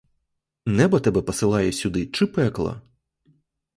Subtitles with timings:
[0.65, 2.81] Небо тебе посилає сюди чи пекло?